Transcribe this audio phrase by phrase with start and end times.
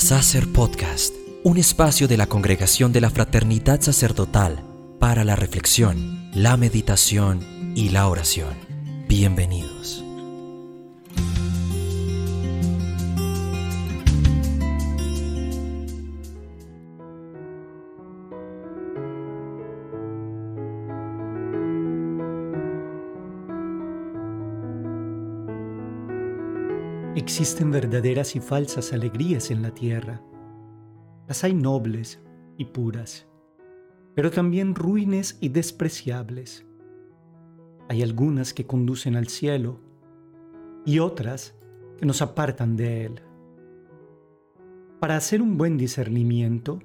[0.00, 1.14] Sacer Podcast,
[1.44, 4.64] un espacio de la Congregación de la Fraternidad Sacerdotal
[4.98, 8.54] para la reflexión, la meditación y la oración.
[9.08, 10.02] Bienvenidos.
[27.20, 30.22] Existen verdaderas y falsas alegrías en la tierra.
[31.28, 32.18] Las hay nobles
[32.56, 33.28] y puras,
[34.14, 36.64] pero también ruines y despreciables.
[37.90, 39.80] Hay algunas que conducen al cielo
[40.86, 41.54] y otras
[41.98, 43.20] que nos apartan de él.
[44.98, 46.78] Para hacer un buen discernimiento,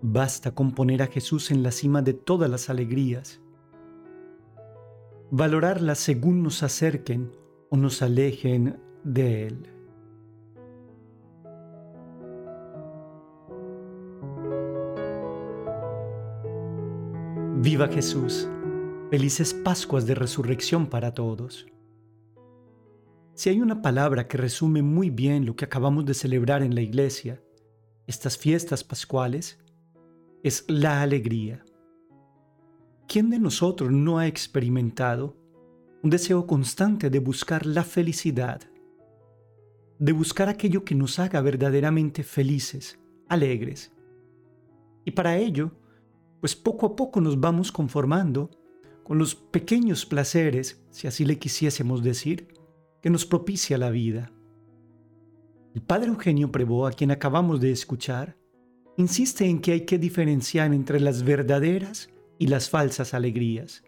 [0.00, 3.42] basta con poner a Jesús en la cima de todas las alegrías,
[5.30, 7.32] valorarlas según nos acerquen
[7.68, 9.68] o nos alejen de Él.
[17.62, 18.48] Viva Jesús.
[19.10, 21.66] Felices Pascuas de Resurrección para todos.
[23.34, 26.80] Si hay una palabra que resume muy bien lo que acabamos de celebrar en la
[26.80, 27.42] iglesia,
[28.06, 29.58] estas fiestas pascuales,
[30.42, 31.64] es la alegría.
[33.06, 35.36] ¿Quién de nosotros no ha experimentado
[36.02, 38.60] un deseo constante de buscar la felicidad,
[40.02, 43.92] de buscar aquello que nos haga verdaderamente felices, alegres.
[45.04, 45.70] Y para ello,
[46.40, 48.50] pues poco a poco nos vamos conformando
[49.04, 52.48] con los pequeños placeres, si así le quisiésemos decir,
[53.00, 54.32] que nos propicia la vida.
[55.72, 58.36] El padre Eugenio Prevó, a quien acabamos de escuchar,
[58.96, 63.84] insiste en que hay que diferenciar entre las verdaderas y las falsas alegrías.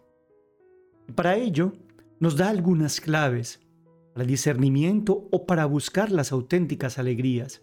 [1.09, 1.73] Y para ello,
[2.21, 3.59] nos da algunas claves
[4.15, 7.61] para discernimiento o para buscar las auténticas alegrías,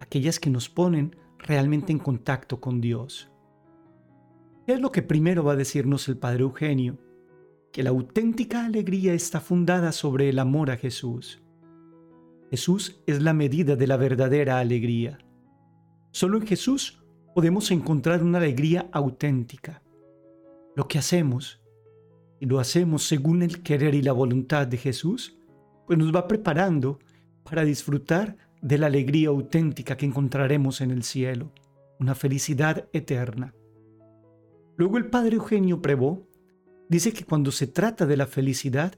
[0.00, 3.30] aquellas que nos ponen realmente en contacto con Dios.
[4.66, 6.96] ¿Qué es lo que primero va a decirnos el Padre Eugenio?
[7.72, 11.42] Que la auténtica alegría está fundada sobre el amor a Jesús.
[12.50, 15.18] Jesús es la medida de la verdadera alegría.
[16.10, 17.04] Solo en Jesús
[17.34, 19.82] podemos encontrar una alegría auténtica.
[20.74, 21.60] Lo que hacemos,
[22.40, 25.36] y lo hacemos según el querer y la voluntad de Jesús,
[25.86, 26.98] pues nos va preparando
[27.44, 31.52] para disfrutar de la alegría auténtica que encontraremos en el cielo,
[32.00, 33.54] una felicidad eterna.
[34.76, 36.26] Luego el padre Eugenio Prevó
[36.88, 38.94] dice que cuando se trata de la felicidad,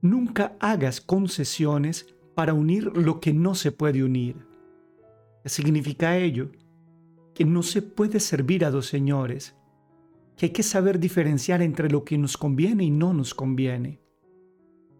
[0.00, 4.36] nunca hagas concesiones para unir lo que no se puede unir.
[5.42, 6.50] ¿Qué significa ello?
[7.34, 9.56] Que no se puede servir a dos señores,
[10.36, 14.01] que hay que saber diferenciar entre lo que nos conviene y no nos conviene.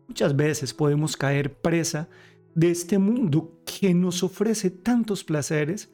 [0.08, 2.08] Muchas veces podemos caer presa
[2.54, 5.90] de este mundo que nos ofrece tantos placeres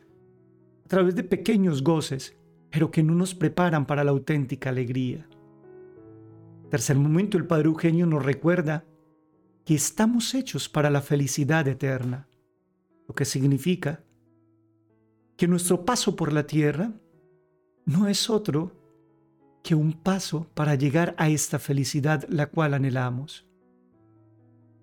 [0.84, 2.36] a través de pequeños goces,
[2.70, 5.28] pero que no nos preparan para la auténtica alegría.
[6.70, 8.84] Tercer momento, el Padre Eugenio nos recuerda
[9.64, 12.28] que estamos hechos para la felicidad eterna,
[13.06, 14.02] lo que significa
[15.36, 16.92] que nuestro paso por la tierra
[17.86, 18.72] no es otro
[19.62, 23.47] que un paso para llegar a esta felicidad la cual anhelamos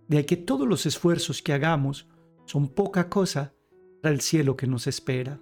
[0.07, 2.07] de que todos los esfuerzos que hagamos
[2.45, 3.53] son poca cosa
[4.01, 5.39] para el cielo que nos espera.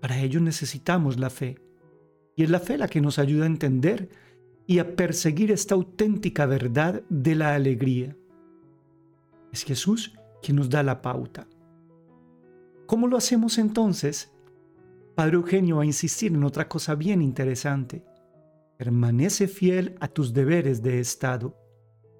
[0.00, 1.58] Para ello necesitamos la fe,
[2.36, 4.08] y es la fe la que nos ayuda a entender
[4.66, 8.16] y a perseguir esta auténtica verdad de la alegría.
[9.52, 11.48] Es Jesús quien nos da la pauta.
[12.86, 14.32] ¿Cómo lo hacemos entonces?
[15.14, 18.04] Padre Eugenio va a insistir en otra cosa bien interesante.
[18.76, 21.56] Permanece fiel a tus deberes de Estado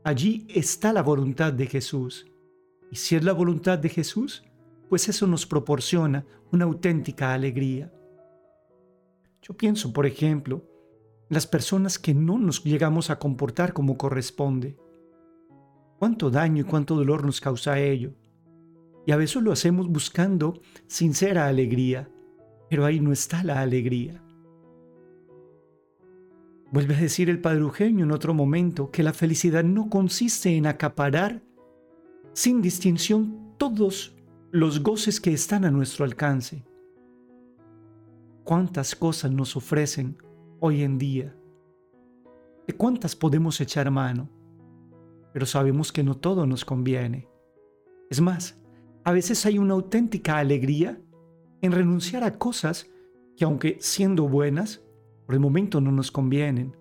[0.08, 2.24] Allí está la voluntad de Jesús.
[2.90, 4.42] Y si es la voluntad de Jesús,
[4.88, 7.92] pues eso nos proporciona una auténtica alegría.
[9.42, 10.64] Yo pienso, por ejemplo,
[11.28, 14.78] las personas que no nos llegamos a comportar como corresponde.
[15.98, 18.14] Cuánto daño y cuánto dolor nos causa ello.
[19.06, 22.10] Y a veces lo hacemos buscando sincera alegría,
[22.70, 24.24] pero ahí no está la alegría.
[26.70, 30.66] Vuelve a decir el Padre Eugenio en otro momento que la felicidad no consiste en
[30.66, 31.42] acaparar
[32.34, 34.16] sin distinción todos
[34.50, 36.66] los goces que están a nuestro alcance.
[38.44, 40.18] ¿Cuántas cosas nos ofrecen
[40.60, 41.34] hoy en día?
[42.66, 44.28] ¿De cuántas podemos echar mano?
[45.32, 47.28] Pero sabemos que no todo nos conviene.
[48.10, 48.60] Es más,
[49.04, 51.00] a veces hay una auténtica alegría
[51.62, 52.90] en renunciar a cosas
[53.36, 54.82] que aunque siendo buenas,
[55.28, 56.74] por el momento no nos convienen.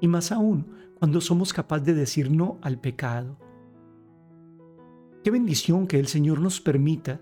[0.00, 0.66] Y más aún
[0.98, 3.36] cuando somos capaces de decir no al pecado.
[5.22, 7.20] Qué bendición que el Señor nos permita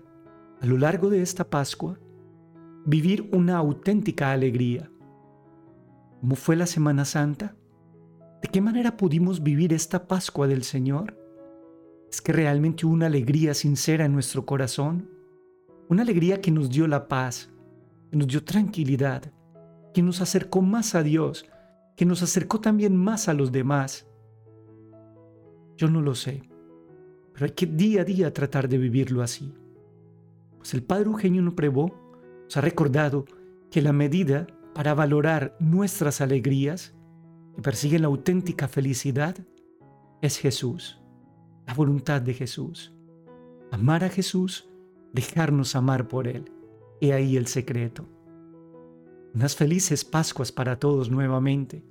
[0.61, 1.99] a lo largo de esta Pascua,
[2.85, 4.89] vivir una auténtica alegría.
[6.21, 7.57] ¿Cómo fue la Semana Santa?
[8.41, 11.19] ¿De qué manera pudimos vivir esta Pascua del Señor?
[12.09, 15.09] ¿Es que realmente hubo una alegría sincera en nuestro corazón?
[15.89, 17.51] Una alegría que nos dio la paz,
[18.09, 19.33] que nos dio tranquilidad,
[19.95, 21.45] que nos acercó más a Dios,
[21.95, 24.05] que nos acercó también más a los demás.
[25.77, 26.49] Yo no lo sé,
[27.31, 29.53] pero hay que día a día tratar de vivirlo así.
[30.57, 31.97] Pues el Padre Eugenio Noprevó
[32.43, 33.23] nos ha recordado
[33.71, 36.93] que la medida para valorar nuestras alegrías
[37.55, 39.37] que persiguen la auténtica felicidad
[40.21, 41.01] es Jesús,
[41.65, 42.93] la voluntad de Jesús.
[43.71, 44.69] Amar a Jesús,
[45.13, 46.51] dejarnos amar por Él.
[46.99, 48.09] He ahí el secreto.
[49.35, 51.83] Unas felices Pascuas para todos nuevamente.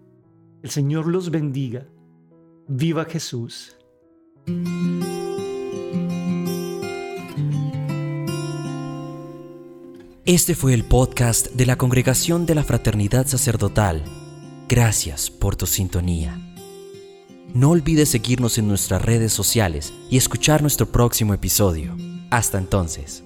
[0.63, 1.87] El Señor los bendiga.
[2.67, 3.77] Viva Jesús.
[10.25, 14.03] Este fue el podcast de la Congregación de la Fraternidad Sacerdotal.
[14.67, 16.41] Gracias por tu sintonía.
[17.53, 21.95] No olvides seguirnos en nuestras redes sociales y escuchar nuestro próximo episodio.
[22.31, 23.23] Hasta entonces.